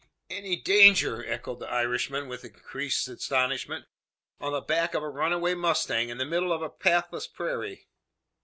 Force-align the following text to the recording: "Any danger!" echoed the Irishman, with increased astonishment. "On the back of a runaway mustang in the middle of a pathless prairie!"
"Any 0.31 0.55
danger!" 0.55 1.23
echoed 1.23 1.59
the 1.59 1.69
Irishman, 1.69 2.27
with 2.27 2.43
increased 2.43 3.07
astonishment. 3.07 3.85
"On 4.39 4.51
the 4.51 4.59
back 4.59 4.95
of 4.95 5.03
a 5.03 5.07
runaway 5.09 5.53
mustang 5.53 6.09
in 6.09 6.17
the 6.17 6.25
middle 6.25 6.51
of 6.51 6.63
a 6.63 6.69
pathless 6.71 7.27
prairie!" 7.27 7.87